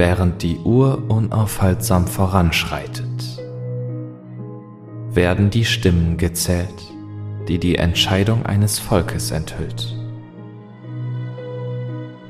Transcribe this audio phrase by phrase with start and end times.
[0.00, 3.04] Während die Uhr unaufhaltsam voranschreitet,
[5.10, 6.94] werden die Stimmen gezählt,
[7.48, 9.94] die die Entscheidung eines Volkes enthüllt.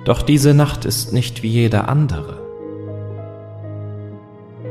[0.05, 2.43] Doch diese Nacht ist nicht wie jede andere.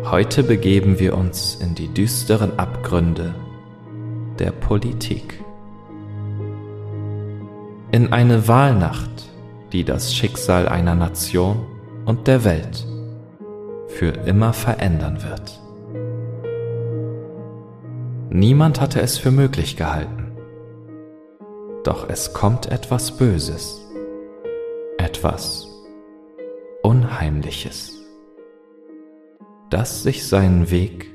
[0.03, 3.33] Heute begeben wir uns in die düsteren Abgründe
[4.39, 5.41] der Politik.
[7.91, 9.29] In eine Wahlnacht,
[9.71, 11.65] die das Schicksal einer Nation
[12.03, 12.88] und der Welt
[13.99, 15.59] für immer verändern wird.
[18.29, 20.37] Niemand hatte es für möglich gehalten.
[21.83, 23.85] Doch es kommt etwas Böses,
[24.97, 25.67] etwas
[26.81, 27.91] Unheimliches,
[29.69, 31.13] das sich seinen Weg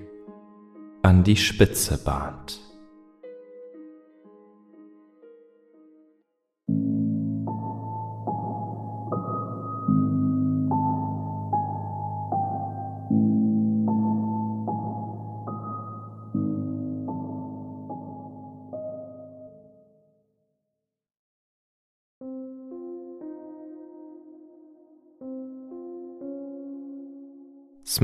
[1.03, 2.61] an die Spitze bahnt.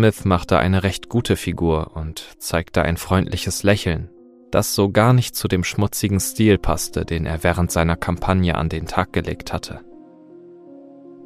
[0.00, 4.08] Smith machte eine recht gute Figur und zeigte ein freundliches Lächeln,
[4.50, 8.70] das so gar nicht zu dem schmutzigen Stil passte, den er während seiner Kampagne an
[8.70, 9.80] den Tag gelegt hatte.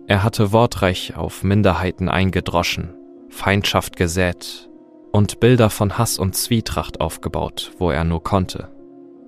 [0.08, 2.96] Er hatte wortreich auf Minderheiten eingedroschen,
[3.28, 4.68] Feindschaft gesät
[5.12, 8.72] und Bilder von Hass und Zwietracht aufgebaut, wo er nur konnte.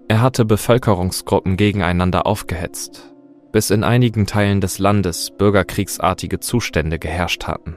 [0.08, 3.14] Er hatte Bevölkerungsgruppen gegeneinander aufgehetzt,
[3.52, 7.76] bis in einigen Teilen des Landes bürgerkriegsartige Zustände geherrscht hatten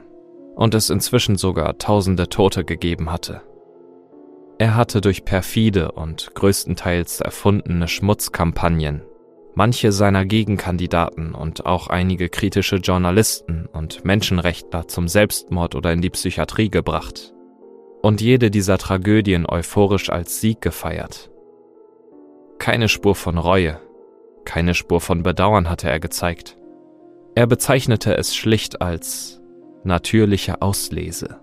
[0.60, 3.40] und es inzwischen sogar tausende Tote gegeben hatte.
[4.58, 9.02] Er hatte durch perfide und größtenteils erfundene Schmutzkampagnen
[9.54, 16.10] manche seiner Gegenkandidaten und auch einige kritische Journalisten und Menschenrechtler zum Selbstmord oder in die
[16.10, 17.32] Psychiatrie gebracht
[18.02, 21.30] und jede dieser Tragödien euphorisch als Sieg gefeiert.
[22.58, 23.80] Keine Spur von Reue,
[24.44, 26.56] keine Spur von Bedauern hatte er gezeigt.
[27.34, 29.39] Er bezeichnete es schlicht als
[29.84, 31.40] natürliche Auslese.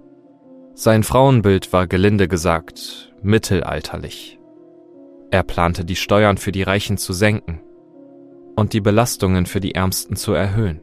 [0.73, 4.39] Sein Frauenbild war gelinde gesagt mittelalterlich.
[5.31, 7.61] Er plante die Steuern für die Reichen zu senken
[8.55, 10.81] und die Belastungen für die Ärmsten zu erhöhen.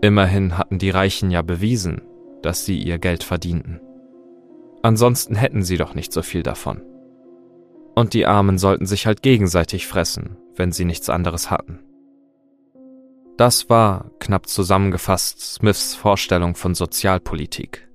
[0.00, 2.02] Immerhin hatten die Reichen ja bewiesen,
[2.42, 3.80] dass sie ihr Geld verdienten.
[4.82, 6.82] Ansonsten hätten sie doch nicht so viel davon.
[7.96, 11.80] Und die Armen sollten sich halt gegenseitig fressen, wenn sie nichts anderes hatten.
[13.38, 17.88] Das war, knapp zusammengefasst, Smiths Vorstellung von Sozialpolitik.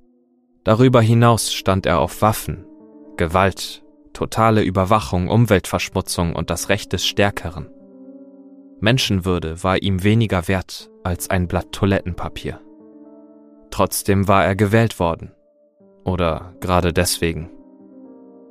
[0.64, 2.66] Darüber hinaus stand er auf Waffen,
[3.18, 3.84] Gewalt,
[4.14, 7.70] totale Überwachung, Umweltverschmutzung und das Recht des Stärkeren.
[8.80, 12.62] Menschenwürde war ihm weniger wert als ein Blatt Toilettenpapier.
[13.70, 15.34] Trotzdem war er gewählt worden.
[16.06, 17.50] Oder gerade deswegen.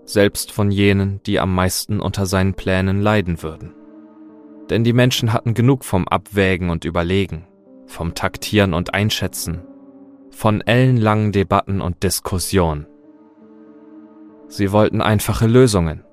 [0.05, 3.73] Selbst von jenen, die am meisten unter seinen Plänen leiden würden
[4.73, 7.47] denn die Menschen hatten genug vom Abwägen und Überlegen,
[7.85, 9.61] vom Taktieren und Einschätzen,
[10.31, 12.87] von ellenlangen Debatten und Diskussionen.
[14.49, 16.05] Sie wollten einfache Lösungen,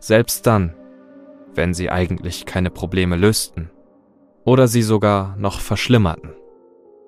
[0.00, 0.74] selbst dann,
[1.54, 3.70] wenn sie eigentlich keine Probleme lösten
[4.44, 6.34] oder sie sogar noch verschlimmerten.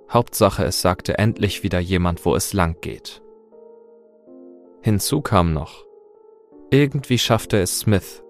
[0.09, 3.23] Hauptsache, es sagte endlich wieder jemand, wo es lang geht.
[4.83, 5.85] Hinzu kam noch,
[6.71, 8.23] irgendwie schaffte es Smith,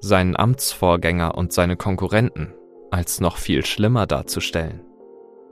[0.00, 2.54] seinen Amtsvorgänger und seine Konkurrenten
[2.90, 4.82] als noch viel schlimmer darzustellen.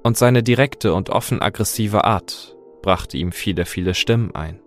[0.03, 4.61] Und seine direkte und offen aggressive Art brachte ihm viele, viele Stimmen ein.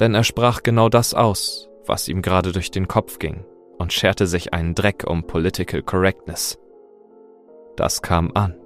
[0.00, 3.44] Denn er sprach genau das aus, was ihm gerade durch den Kopf ging
[3.78, 6.58] und scherte sich einen Dreck um Political Correctness.
[7.76, 8.56] Das kam an.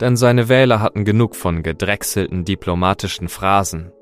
[0.00, 3.92] Denn seine Wähler hatten genug von gedrechselten diplomatischen Phrasen.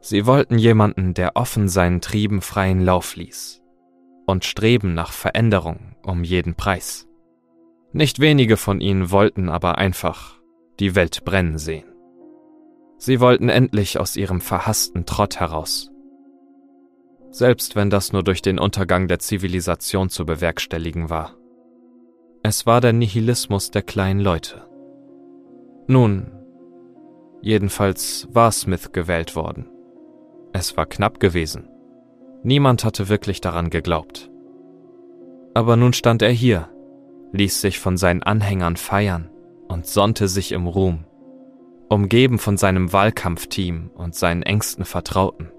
[0.00, 3.62] Sie wollten jemanden, der offen seinen Trieben freien Lauf ließ,
[4.26, 7.08] und streben nach Veränderung um jeden Preis.
[7.92, 10.40] Nicht wenige von ihnen wollten aber einfach
[10.80, 11.84] die Welt brennen sehen.
[12.98, 15.90] Sie wollten endlich aus ihrem verhassten Trott heraus.
[17.30, 21.36] Selbst wenn das nur durch den Untergang der Zivilisation zu bewerkstelligen war.
[22.42, 24.68] Es war der Nihilismus der kleinen Leute.
[25.86, 26.32] Nun,
[27.42, 29.68] jedenfalls war Smith gewählt worden.
[30.52, 31.68] Es war knapp gewesen.
[32.44, 34.30] Niemand hatte wirklich daran geglaubt.
[35.54, 36.68] Aber nun stand er hier,
[37.32, 39.30] ließ sich von seinen Anhängern feiern
[39.68, 41.04] und sonnte sich im Ruhm,
[41.88, 45.50] umgeben von seinem Wahlkampfteam und seinen engsten Vertrauten.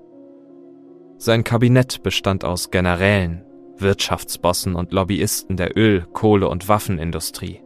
[1.18, 3.44] Sein Kabinett bestand aus Generälen,
[3.78, 7.62] Wirtschaftsbossen und Lobbyisten der Öl-, Kohle- und Waffenindustrie.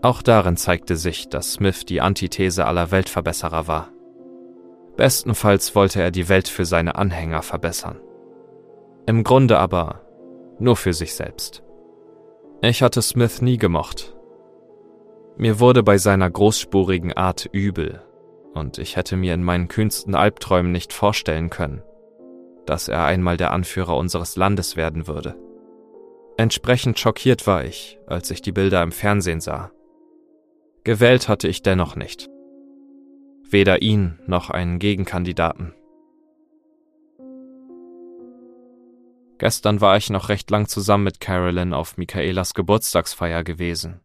[0.00, 3.88] Auch darin zeigte sich, dass Smith die Antithese aller Weltverbesserer war.
[4.96, 8.00] Bestenfalls wollte er die Welt für seine Anhänger verbessern.
[9.06, 10.00] Im Grunde aber
[10.58, 11.62] nur für sich selbst.
[12.60, 14.14] Ich hatte Smith nie gemocht.
[15.36, 18.02] Mir wurde bei seiner großspurigen Art übel,
[18.54, 21.82] und ich hätte mir in meinen kühnsten Albträumen nicht vorstellen können,
[22.66, 25.34] dass er einmal der Anführer unseres Landes werden würde.
[26.36, 29.70] Entsprechend schockiert war ich, als ich die Bilder im Fernsehen sah.
[30.84, 32.28] Gewählt hatte ich dennoch nicht.
[33.52, 35.74] Weder ihn noch einen Gegenkandidaten.
[39.36, 44.00] Gestern war ich noch recht lang zusammen mit Carolyn auf Michaelas Geburtstagsfeier gewesen.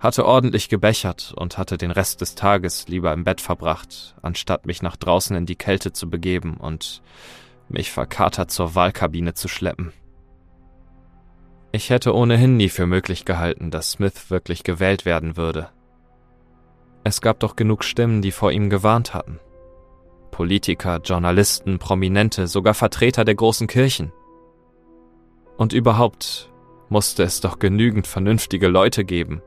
[0.00, 4.82] Hatte ordentlich gebechert und hatte den Rest des Tages lieber im Bett verbracht, anstatt mich
[4.82, 7.02] nach draußen in die Kälte zu begeben und
[7.68, 9.92] mich verkatert zur Wahlkabine zu schleppen.
[11.70, 15.68] Ich hätte ohnehin nie für möglich gehalten, dass Smith wirklich gewählt werden würde.
[17.06, 19.38] Es gab doch genug Stimmen, die vor ihm gewarnt hatten.
[20.32, 24.10] Politiker, Journalisten, Prominente, sogar Vertreter der großen Kirchen.
[25.56, 26.50] Und überhaupt
[26.88, 29.40] musste es doch genügend vernünftige Leute geben,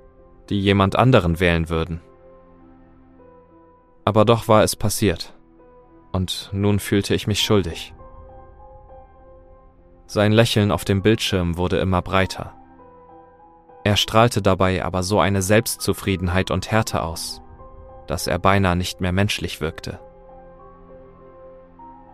[0.50, 2.00] die jemand anderen wählen würden.
[4.06, 5.34] Aber doch war es passiert.
[6.14, 7.94] Und nun fühlte ich mich schuldig.
[10.08, 12.54] Sein Lächeln auf dem Bildschirm wurde immer breiter.
[13.84, 17.42] Er strahlte dabei aber so eine Selbstzufriedenheit und Härte aus,
[18.10, 20.00] dass er beinahe nicht mehr menschlich wirkte.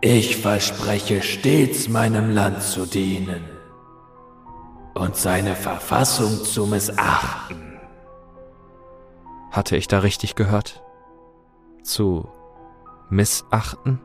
[0.02, 3.42] Ich verspreche stets meinem Land zu dienen
[4.94, 7.78] und seine Verfassung zu missachten.
[9.50, 10.82] Hatte ich da richtig gehört?
[11.82, 12.28] Zu
[13.08, 14.00] missachten?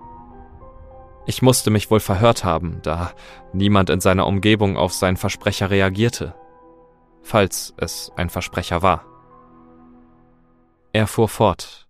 [1.25, 3.11] Ich musste mich wohl verhört haben, da
[3.51, 6.35] niemand in seiner Umgebung auf seinen Versprecher reagierte,
[7.21, 9.10] falls es ein Versprecher war.
[10.93, 11.87] Er fuhr fort,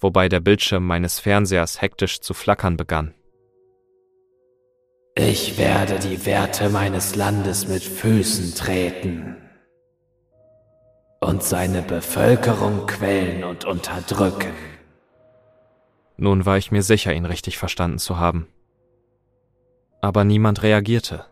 [0.00, 3.14] wobei der Bildschirm meines Fernsehers hektisch zu flackern begann.
[5.14, 9.36] Ich werde die Werte meines Landes mit Füßen treten
[11.20, 14.52] und seine Bevölkerung quälen und unterdrücken.
[16.16, 18.48] Nun war ich mir sicher, ihn richtig verstanden zu haben
[20.02, 21.24] aber niemand reagierte.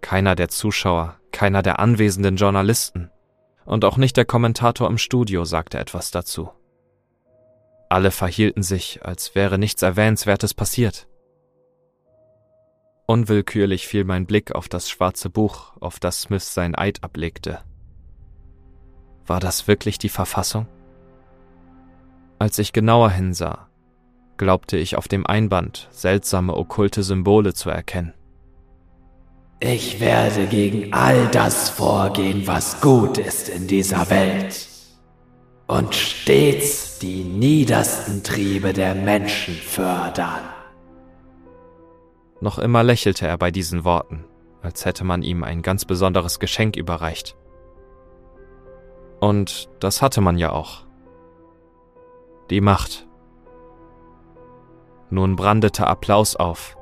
[0.00, 3.10] Keiner der Zuschauer, keiner der anwesenden Journalisten
[3.66, 6.50] und auch nicht der Kommentator im Studio sagte etwas dazu.
[7.88, 11.06] Alle verhielten sich, als wäre nichts Erwähnenswertes passiert.
[13.06, 17.60] Unwillkürlich fiel mein Blick auf das schwarze Buch, auf das Smith sein Eid ablegte.
[19.26, 20.66] War das wirklich die Verfassung?
[22.38, 23.68] Als ich genauer hinsah,
[24.36, 28.12] glaubte ich auf dem Einband seltsame okkulte Symbole zu erkennen.
[29.58, 34.68] Ich werde gegen all das vorgehen, was gut ist in dieser Welt
[35.66, 40.42] und stets die niedersten Triebe der Menschen fördern.
[42.40, 44.24] Noch immer lächelte er bei diesen Worten,
[44.62, 47.34] als hätte man ihm ein ganz besonderes Geschenk überreicht.
[49.20, 50.84] Und das hatte man ja auch.
[52.50, 53.08] Die Macht.
[55.08, 56.75] Nun brandete Applaus auf.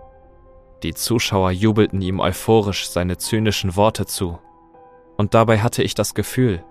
[0.85, 4.39] Die Zuschauer jubelten ihm euphorisch seine zynischen Worte zu.
[5.17, 6.63] Und dabei hatte ich das Gefühl,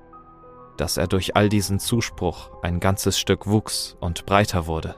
[0.77, 4.95] dass er durch all diesen Zuspruch ein ganzes Stück wuchs und breiter wurde.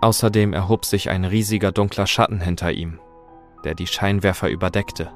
[0.00, 3.00] Außerdem erhob sich ein riesiger dunkler Schatten hinter ihm,
[3.64, 5.10] der die Scheinwerfer überdeckte.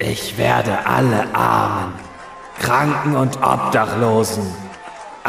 [0.00, 1.94] Ich werde alle Armen,
[2.58, 4.52] Kranken und Obdachlosen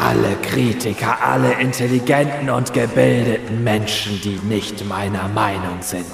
[0.02, 6.06] alle Kritiker, alle intelligenten und gebildeten Menschen, die nicht meiner Meinung sind,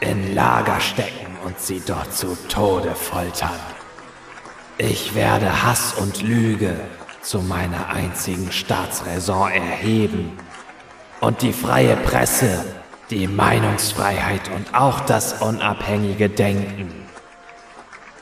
[0.00, 3.58] in Lager stecken und sie dort zu Tode foltern.
[4.76, 6.78] Ich werde Hass und Lüge
[7.20, 10.38] zu meiner einzigen Staatsräson erheben
[11.20, 12.64] und die freie Presse,
[13.10, 16.92] die Meinungsfreiheit und auch das unabhängige Denken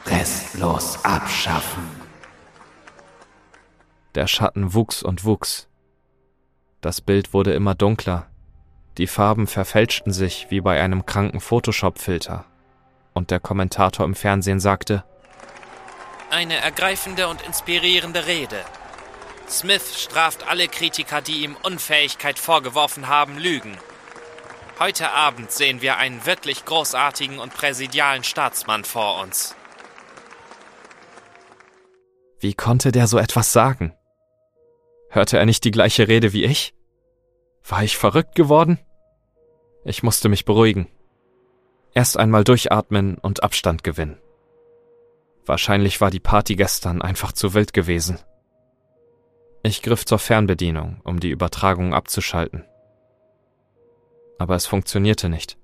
[0.07, 1.96] restlos abschaffen.
[4.17, 5.69] Der Schatten wuchs und wuchs.
[6.81, 8.27] Das Bild wurde immer dunkler.
[8.97, 12.47] Die Farben verfälschten sich wie bei einem kranken Photoshop-Filter.
[13.13, 15.05] Und der Kommentator im Fernsehen sagte,
[16.31, 18.59] Eine ergreifende und inspirierende Rede.
[19.51, 23.77] Smith straft alle Kritiker, die ihm Unfähigkeit vorgeworfen haben, Lügen.
[24.79, 29.55] Heute Abend sehen wir einen wirklich großartigen und präsidialen Staatsmann vor uns.
[32.41, 33.96] Wie konnte der so etwas sagen?
[35.17, 36.75] Hörte er nicht die gleiche Rede wie ich?
[37.67, 38.79] War ich verrückt geworden?
[39.83, 40.89] Ich musste mich beruhigen.
[41.95, 44.19] Erst einmal durchatmen und Abstand gewinnen.
[45.47, 48.19] Wahrscheinlich war die Party gestern einfach zu wild gewesen.
[49.63, 52.67] Ich griff zur Fernbedienung, um die Übertragung abzuschalten.
[54.39, 55.57] Aber es funktionierte nicht.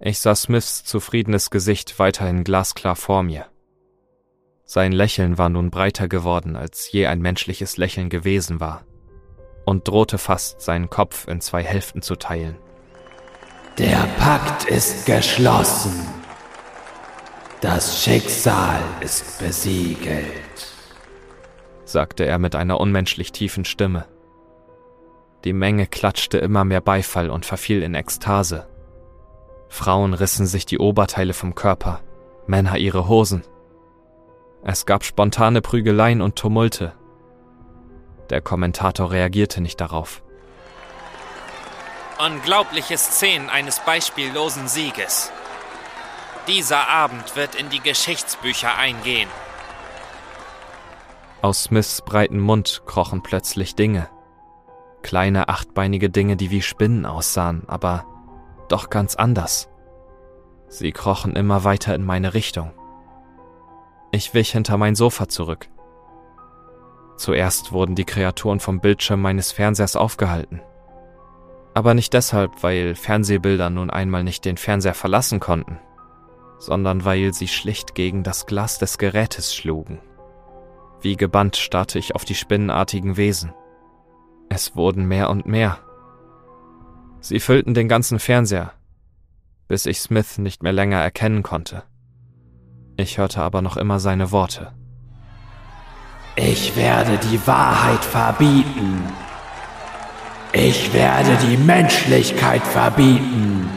[0.00, 3.46] Ich sah Smiths zufriedenes Gesicht weiterhin glasklar vor mir.
[4.70, 8.84] Sein Lächeln war nun breiter geworden, als je ein menschliches Lächeln gewesen war,
[9.64, 12.58] und drohte fast, seinen Kopf in zwei Hälften zu teilen.
[13.78, 15.98] Der Pakt ist geschlossen.
[17.62, 20.26] Das Schicksal ist besiegelt,
[21.86, 24.04] sagte er mit einer unmenschlich tiefen Stimme.
[25.44, 28.68] Die Menge klatschte immer mehr Beifall und verfiel in Ekstase.
[29.70, 32.02] Frauen rissen sich die Oberteile vom Körper,
[32.46, 33.44] Männer ihre Hosen.
[34.62, 36.94] Es gab spontane Prügeleien und Tumulte.
[38.30, 40.22] Der Kommentator reagierte nicht darauf.
[42.24, 45.30] Unglaubliche Szenen eines beispiellosen Sieges.
[46.48, 49.28] Dieser Abend wird in die Geschichtsbücher eingehen.
[51.40, 54.08] Aus Smiths breiten Mund krochen plötzlich Dinge.
[55.02, 58.04] Kleine achtbeinige Dinge, die wie Spinnen aussahen, aber
[58.68, 59.68] doch ganz anders.
[60.68, 62.72] Sie krochen immer weiter in meine Richtung.
[64.10, 65.68] Ich wich hinter mein Sofa zurück.
[67.16, 70.62] Zuerst wurden die Kreaturen vom Bildschirm meines Fernsehers aufgehalten.
[71.74, 75.78] Aber nicht deshalb, weil Fernsehbilder nun einmal nicht den Fernseher verlassen konnten,
[76.58, 80.00] sondern weil sie schlicht gegen das Glas des Gerätes schlugen.
[81.00, 83.52] Wie gebannt starrte ich auf die spinnenartigen Wesen.
[84.48, 85.78] Es wurden mehr und mehr.
[87.20, 88.72] Sie füllten den ganzen Fernseher,
[89.68, 91.82] bis ich Smith nicht mehr länger erkennen konnte.
[93.00, 94.72] Ich hörte aber noch immer seine Worte.
[96.34, 99.04] Ich werde die Wahrheit verbieten.
[100.52, 103.70] Ich werde die Menschlichkeit verbieten.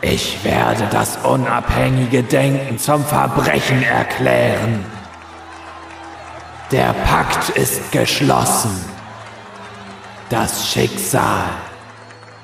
[0.00, 4.86] Ich werde das unabhängige Denken zum Verbrechen erklären.
[6.70, 8.82] Der Pakt ist geschlossen.
[10.30, 11.44] Das Schicksal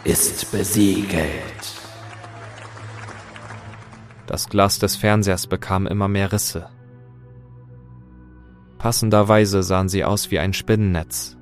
[0.05, 1.54] ist besiegelt.
[4.27, 6.69] Das Glas des Fernsehers bekam immer mehr Risse.
[8.79, 11.37] Passenderweise sahen sie aus wie ein Spinnennetz,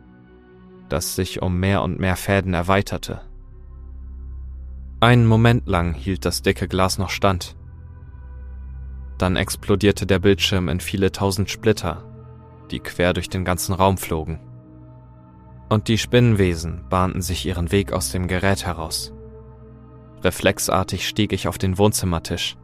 [0.89, 3.21] das sich um mehr und mehr Fäden erweiterte.
[5.01, 7.57] Einen Moment lang hielt das dicke Glas noch stand.
[9.19, 12.05] Dann explodierte der Bildschirm in viele tausend Splitter,
[12.71, 14.39] die quer durch den ganzen Raum flogen
[15.73, 19.15] und die Spinnenwesen bahnten sich ihren Weg aus dem Gerät heraus.
[20.23, 22.59] Reflexartig stieg ich auf den Wohnzimmertisch.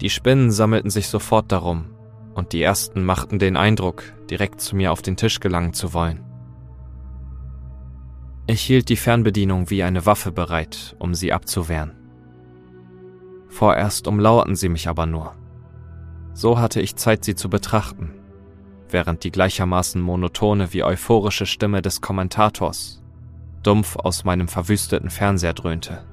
[0.00, 1.86] Die Spinnen sammelten sich sofort darum,
[2.34, 6.24] und die ersten machten den Eindruck, direkt zu mir auf den Tisch gelangen zu wollen.
[8.46, 11.92] Ich hielt die Fernbedienung wie eine Waffe bereit, um sie abzuwehren.
[13.48, 15.34] Vorerst umlauerten sie mich aber nur.
[16.34, 18.12] So hatte ich Zeit, sie zu betrachten
[18.90, 23.02] während die gleichermaßen monotone wie euphorische Stimme des Kommentators
[23.62, 26.04] dumpf aus meinem verwüsteten Fernseher dröhnte.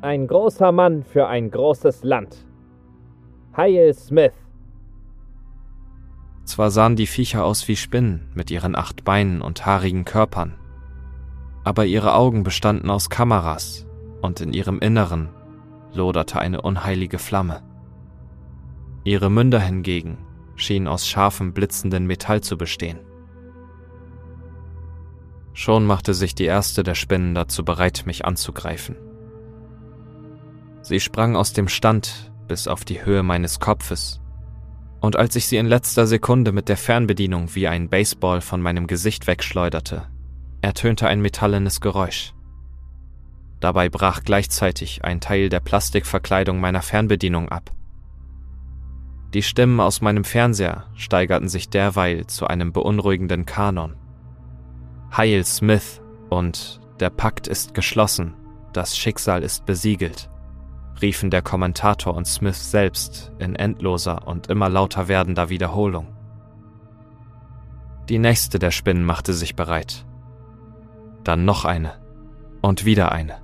[0.00, 2.46] Ein großer Mann für ein großes Land.
[3.56, 4.32] Heil Smith.
[6.44, 10.54] Zwar sahen die Viecher aus wie Spinnen mit ihren acht Beinen und haarigen Körpern,
[11.64, 13.86] aber ihre Augen bestanden aus Kameras
[14.22, 15.30] und in ihrem Inneren
[15.92, 17.64] loderte eine unheilige Flamme.
[19.02, 20.18] Ihre Münder hingegen
[20.54, 23.00] schien aus scharfem, blitzenden Metall zu bestehen.
[25.54, 29.07] Schon machte sich die erste der Spinnen dazu bereit, mich anzugreifen.
[30.82, 34.20] Sie sprang aus dem Stand bis auf die Höhe meines Kopfes,
[35.00, 38.86] und als ich sie in letzter Sekunde mit der Fernbedienung wie ein Baseball von meinem
[38.86, 40.08] Gesicht wegschleuderte,
[40.60, 42.34] ertönte ein metallenes Geräusch.
[43.60, 47.72] Dabei brach gleichzeitig ein Teil der Plastikverkleidung meiner Fernbedienung ab
[49.34, 53.94] die Stimmen aus meinem Fernseher steigerten sich derweil zu einem beunruhigenden Kanon.
[55.14, 58.34] Heil Smith und Der Pakt ist geschlossen,
[58.72, 60.30] das Schicksal ist besiegelt,
[61.00, 66.08] riefen der Kommentator und Smith selbst in endloser und immer lauter werdender Wiederholung.
[68.08, 70.06] Die nächste der Spinnen machte sich bereit.
[71.24, 71.92] Dann noch eine
[72.62, 73.36] und wieder eine.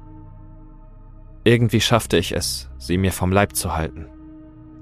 [1.45, 4.09] Irgendwie schaffte ich es, sie mir vom Leib zu halten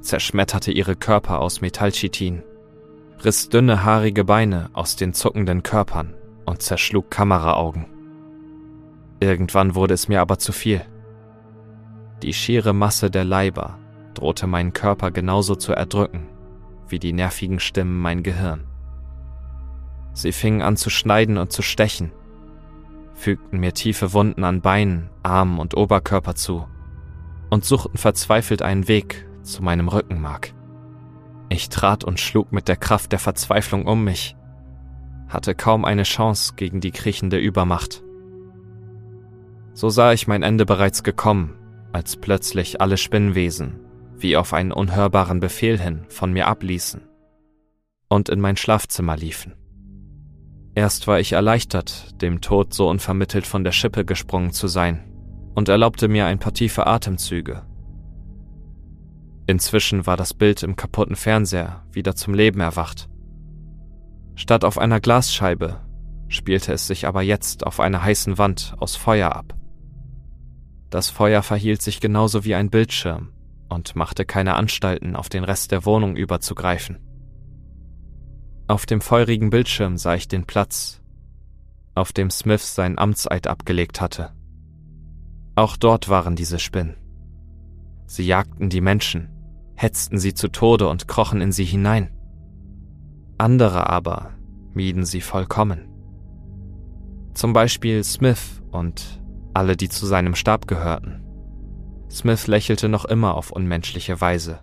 [0.02, 2.42] zerschmetterte ihre Körper aus Metallchitin,
[3.24, 6.14] riss dünne haarige Beine aus den zuckenden Körpern
[6.44, 7.86] und zerschlug Kameraaugen.
[9.20, 10.82] Irgendwann wurde es mir aber zu viel.
[12.22, 13.78] Die schiere Masse der Leiber
[14.14, 16.28] drohte meinen Körper genauso zu erdrücken,
[16.88, 18.64] wie die nervigen Stimmen mein Gehirn.
[20.12, 22.12] Sie fingen an zu schneiden und zu stechen,
[23.14, 26.66] fügten mir tiefe Wunden an Beinen, Armen und Oberkörper zu
[27.50, 30.54] und suchten verzweifelt einen Weg zu meinem Rückenmark.
[31.48, 34.36] Ich trat und schlug mit der Kraft der Verzweiflung um mich,
[35.28, 38.02] hatte kaum eine Chance gegen die kriechende Übermacht.
[39.74, 41.54] So sah ich mein Ende bereits gekommen,
[41.92, 43.80] als plötzlich alle Spinnwesen,
[44.16, 47.02] wie auf einen unhörbaren Befehl hin, von mir abließen
[48.12, 49.54] und in mein Schlafzimmer liefen.
[50.74, 55.04] Erst war ich erleichtert, dem Tod so unvermittelt von der Schippe gesprungen zu sein,
[55.54, 57.62] und erlaubte mir ein paar tiefe Atemzüge.
[59.46, 63.08] Inzwischen war das Bild im kaputten Fernseher wieder zum Leben erwacht.
[64.34, 65.80] Statt auf einer Glasscheibe
[66.28, 69.54] spielte es sich aber jetzt auf einer heißen Wand aus Feuer ab.
[70.92, 73.30] Das Feuer verhielt sich genauso wie ein Bildschirm
[73.70, 76.98] und machte keine Anstalten, auf den Rest der Wohnung überzugreifen.
[78.68, 81.00] Auf dem feurigen Bildschirm sah ich den Platz,
[81.94, 84.34] auf dem Smith seinen Amtseid abgelegt hatte.
[85.54, 86.98] Auch dort waren diese Spinnen.
[88.04, 89.30] Sie jagten die Menschen,
[89.74, 92.14] hetzten sie zu Tode und krochen in sie hinein.
[93.38, 94.34] Andere aber
[94.74, 95.88] mieden sie vollkommen.
[97.32, 99.21] Zum Beispiel Smith und
[99.54, 101.22] alle, die zu seinem Stab gehörten.
[102.10, 104.60] Smith lächelte noch immer auf unmenschliche Weise.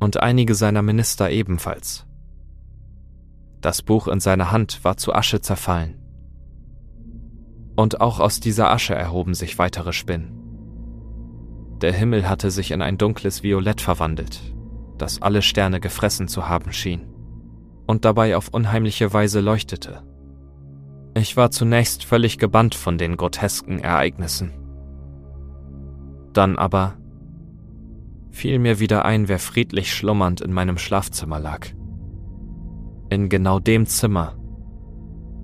[0.00, 2.06] Und einige seiner Minister ebenfalls.
[3.60, 6.00] Das Buch in seiner Hand war zu Asche zerfallen.
[7.76, 10.44] Und auch aus dieser Asche erhoben sich weitere Spinnen.
[11.80, 14.40] Der Himmel hatte sich in ein dunkles Violett verwandelt,
[14.98, 17.02] das alle Sterne gefressen zu haben schien,
[17.86, 20.02] und dabei auf unheimliche Weise leuchtete.
[21.14, 24.52] Ich war zunächst völlig gebannt von den grotesken Ereignissen.
[26.32, 26.96] Dann aber
[28.30, 31.68] fiel mir wieder ein, wer friedlich schlummernd in meinem Schlafzimmer lag
[33.14, 34.36] in genau dem Zimmer,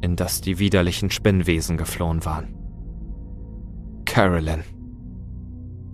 [0.02, 2.56] in das die widerlichen Spinnwesen geflohen waren.
[4.04, 4.64] Carolyn.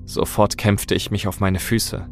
[0.04, 2.08] Sofort kämpfte ich mich auf meine Füße,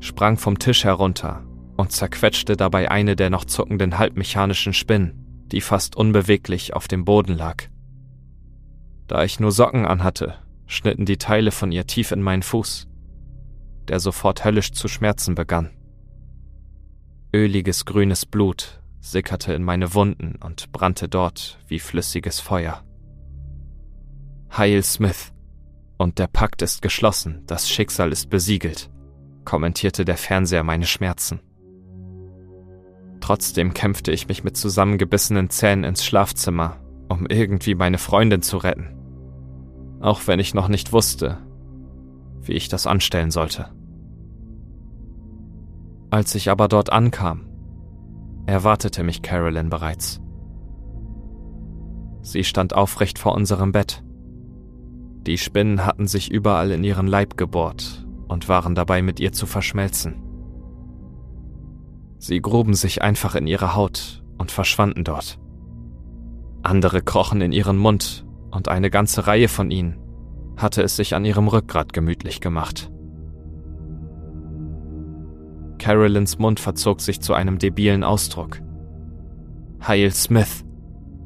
[0.00, 1.44] sprang vom Tisch herunter
[1.76, 5.17] und zerquetschte dabei eine der noch zuckenden halbmechanischen Spinnen,
[5.52, 7.64] die fast unbeweglich auf dem Boden lag.
[9.06, 10.34] Da ich nur Socken anhatte,
[10.66, 12.88] schnitten die Teile von ihr tief in meinen Fuß,
[13.88, 15.70] der sofort höllisch zu schmerzen begann.
[17.34, 22.84] Öliges grünes Blut sickerte in meine Wunden und brannte dort wie flüssiges Feuer.
[24.56, 25.32] Heil Smith.
[25.98, 28.88] Und der Pakt ist geschlossen, das Schicksal ist besiegelt,
[29.44, 31.40] kommentierte der Fernseher meine Schmerzen.
[33.28, 36.78] Trotzdem kämpfte ich mich mit zusammengebissenen Zähnen ins Schlafzimmer,
[37.10, 38.96] um irgendwie meine Freundin zu retten.
[40.00, 41.36] Auch wenn ich noch nicht wusste,
[42.40, 43.68] wie ich das anstellen sollte.
[46.08, 47.44] Als ich aber dort ankam,
[48.46, 50.22] erwartete mich Carolyn bereits.
[52.22, 54.02] Sie stand aufrecht vor unserem Bett.
[55.26, 59.44] Die Spinnen hatten sich überall in ihren Leib gebohrt und waren dabei mit ihr zu
[59.44, 60.27] verschmelzen.
[62.18, 65.38] Sie gruben sich einfach in ihre Haut und verschwanden dort.
[66.62, 69.98] Andere krochen in ihren Mund und eine ganze Reihe von ihnen
[70.56, 72.90] hatte es sich an ihrem Rückgrat gemütlich gemacht.
[75.78, 78.60] Carolyns Mund verzog sich zu einem debilen Ausdruck.
[79.86, 80.64] Heil Smith,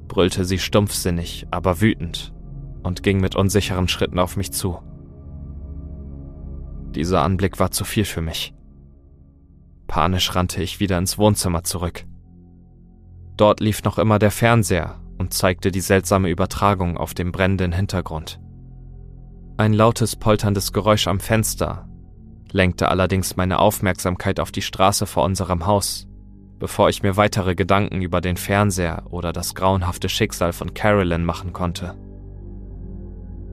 [0.08, 2.34] brüllte sie stumpfsinnig, aber wütend
[2.82, 4.78] und ging mit unsicheren Schritten auf mich zu.
[6.94, 8.54] Dieser Anblick war zu viel für mich.
[9.92, 12.06] Panisch rannte ich wieder ins Wohnzimmer zurück.
[13.36, 18.40] Dort lief noch immer der Fernseher und zeigte die seltsame Übertragung auf dem brennenden Hintergrund.
[19.58, 21.86] Ein lautes polterndes Geräusch am Fenster
[22.52, 26.08] lenkte allerdings meine Aufmerksamkeit auf die Straße vor unserem Haus,
[26.58, 31.52] bevor ich mir weitere Gedanken über den Fernseher oder das grauenhafte Schicksal von Carolyn machen
[31.52, 31.98] konnte.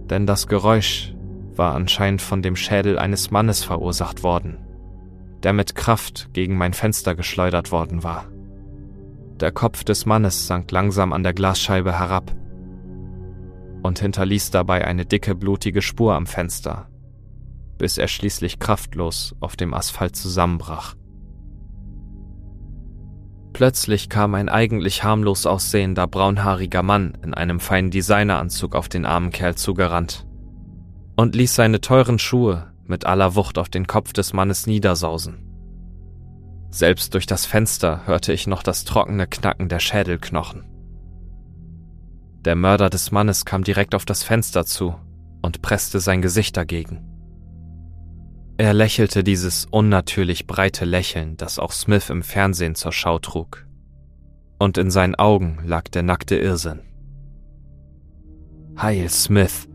[0.10, 1.14] Denn das Geräusch
[1.58, 4.69] war anscheinend von dem Schädel eines Mannes verursacht worden,
[5.44, 8.26] der mit Kraft gegen mein Fenster geschleudert worden war.
[9.40, 12.36] Der Kopf des Mannes sank langsam an der Glasscheibe herab
[13.82, 16.90] und hinterließ dabei eine dicke blutige Spur am Fenster,
[17.78, 20.96] bis er schließlich kraftlos auf dem Asphalt zusammenbrach.
[23.54, 29.32] Plötzlich kam ein eigentlich harmlos aussehender braunhaariger Mann in einem feinen Designeranzug auf den armen
[29.32, 30.26] Kerl zugerannt
[31.16, 35.46] und ließ seine teuren Schuhe mit aller Wucht auf den Kopf des Mannes niedersausen.
[36.72, 40.66] Selbst durch das Fenster hörte ich noch das trockene Knacken der Schädelknochen.
[42.46, 44.96] Der Mörder des Mannes kam direkt auf das Fenster zu
[45.42, 47.06] und presste sein Gesicht dagegen.
[48.58, 53.66] Er lächelte dieses unnatürlich breite Lächeln, das auch Smith im Fernsehen zur Schau trug.
[54.58, 56.82] Und in seinen Augen lag der nackte Irrsinn.
[58.78, 59.68] Heil Smith,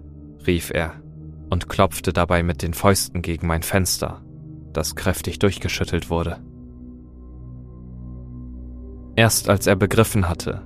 [0.46, 1.04] rief er
[1.55, 4.25] und klopfte dabei mit den Fäusten gegen mein Fenster,
[4.73, 6.43] das kräftig durchgeschüttelt wurde.
[9.14, 10.62] Erst als er begriffen hatte,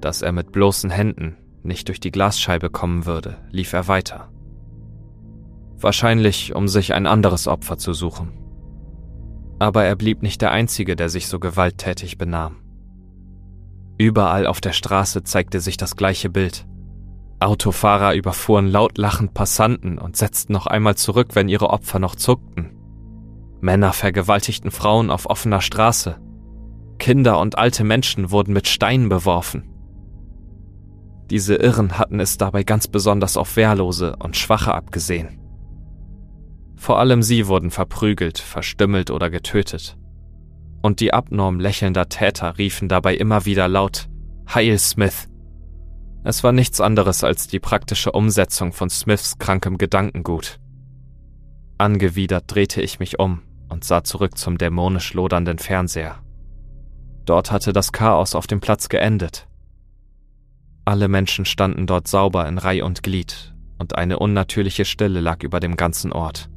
[0.00, 4.30] dass er mit bloßen Händen nicht durch die Glasscheibe kommen würde, lief er weiter.
[5.78, 8.30] Wahrscheinlich, um sich ein anderes Opfer zu suchen.
[9.58, 12.58] Aber er blieb nicht der Einzige, der sich so gewalttätig benahm.
[13.98, 16.68] Überall auf der Straße zeigte sich das gleiche Bild.
[17.40, 22.76] Autofahrer überfuhren laut lachend Passanten und setzten noch einmal zurück, wenn ihre Opfer noch zuckten.
[23.60, 26.18] Männer vergewaltigten Frauen auf offener Straße.
[26.98, 29.70] Kinder und alte Menschen wurden mit Steinen beworfen.
[31.30, 35.38] Diese Irren hatten es dabei ganz besonders auf Wehrlose und Schwache abgesehen.
[36.76, 39.96] Vor allem sie wurden verprügelt, verstümmelt oder getötet.
[40.82, 44.08] Und die abnorm lächelnder Täter riefen dabei immer wieder laut
[44.52, 45.29] Heil Smith.
[46.22, 50.60] Es war nichts anderes als die praktische Umsetzung von Smiths krankem Gedankengut.
[51.78, 56.18] Angewidert drehte ich mich um und sah zurück zum dämonisch lodernden Fernseher.
[57.24, 59.48] Dort hatte das Chaos auf dem Platz geendet.
[60.84, 65.60] Alle Menschen standen dort sauber in Reih und Glied, und eine unnatürliche Stille lag über
[65.60, 66.50] dem ganzen Ort.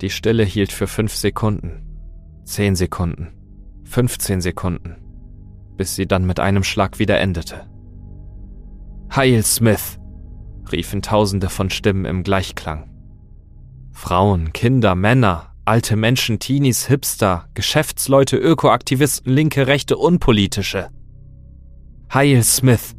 [0.00, 1.82] Die Stille hielt für fünf Sekunden,
[2.44, 3.32] zehn Sekunden,
[3.84, 4.96] 15 Sekunden,
[5.76, 7.69] bis sie dann mit einem Schlag wieder endete.
[9.14, 9.98] Heil Smith!
[10.72, 12.90] riefen Tausende von Stimmen im Gleichklang.
[13.92, 20.90] Frauen, Kinder, Männer, alte Menschen, Teenies, Hipster, Geschäftsleute, Ökoaktivisten, Linke, Rechte, Unpolitische.
[22.12, 22.94] Heil Smith!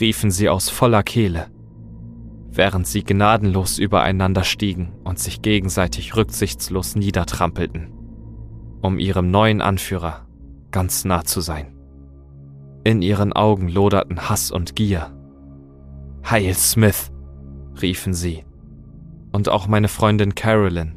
[0.00, 1.52] riefen sie aus voller Kehle
[2.56, 7.90] während sie gnadenlos übereinander stiegen und sich gegenseitig rücksichtslos niedertrampelten,
[8.82, 10.26] um ihrem neuen Anführer
[10.70, 11.74] ganz nah zu sein.
[12.84, 15.12] In ihren Augen loderten Hass und Gier.
[16.28, 17.10] Heil Smith,
[17.80, 18.44] riefen sie,
[19.32, 20.94] und auch meine Freundin Carolyn,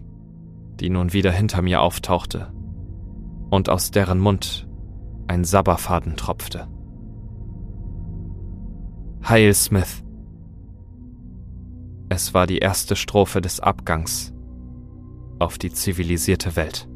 [0.80, 2.52] die nun wieder hinter mir auftauchte
[3.50, 4.68] und aus deren Mund
[5.28, 6.68] ein Sabberfaden tropfte.
[9.28, 10.04] Heil Smith,
[12.10, 14.34] es war die erste Strophe des Abgangs
[15.40, 16.88] auf die zivilisierte Welt.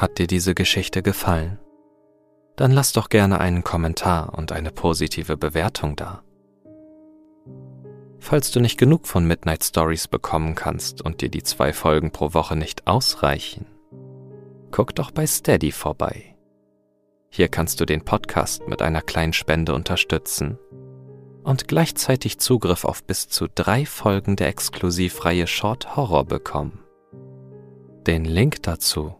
[0.00, 1.58] Hat dir diese Geschichte gefallen?
[2.56, 6.22] Dann lass doch gerne einen Kommentar und eine positive Bewertung da.
[8.18, 12.32] Falls du nicht genug von Midnight Stories bekommen kannst und dir die zwei Folgen pro
[12.32, 13.66] Woche nicht ausreichen,
[14.70, 16.34] guck doch bei Steady vorbei.
[17.28, 20.58] Hier kannst du den Podcast mit einer kleinen Spende unterstützen
[21.44, 26.82] und gleichzeitig Zugriff auf bis zu drei Folgen der Exklusivreihe Short Horror bekommen.
[28.06, 29.19] Den Link dazu